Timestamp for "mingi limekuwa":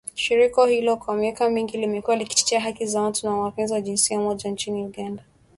1.49-2.15